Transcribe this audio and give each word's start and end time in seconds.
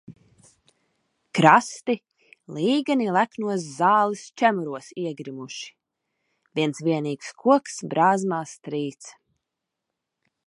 Krasti 1.39 1.95
līgani 2.55 3.09
leknos 3.17 3.67
zāles 3.75 4.23
čemuros 4.43 4.89
iegrimuši, 5.03 5.69
viens 6.61 6.83
vienīgs 6.89 7.29
koks 7.43 7.77
brāzmās 7.93 8.55
trīc. 8.69 9.13